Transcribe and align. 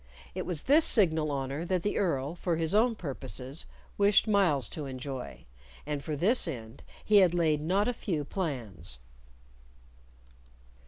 It 0.33 0.47
was 0.47 0.63
this 0.63 0.83
signal 0.83 1.29
honor 1.29 1.63
that 1.63 1.83
the 1.83 1.99
Earl, 1.99 2.33
for 2.33 2.55
his 2.55 2.73
own 2.73 2.95
purposes, 2.95 3.67
wished 3.99 4.27
Myles 4.27 4.67
to 4.69 4.87
enjoy, 4.87 5.45
and 5.85 6.03
for 6.03 6.15
this 6.15 6.47
end 6.47 6.81
he 7.05 7.17
had 7.17 7.35
laid 7.35 7.61
not 7.61 7.87
a 7.87 7.93
few 7.93 8.25
plans. 8.25 8.97